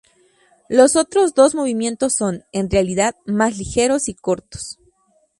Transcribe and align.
Los 0.67 0.95
otros 0.95 1.35
dos 1.35 1.53
movimientos 1.53 2.15
son, 2.15 2.43
en 2.53 2.71
realidad, 2.71 3.15
más 3.27 3.59
ligeros 3.59 4.09
y 4.09 4.15
cortos. 4.15 4.79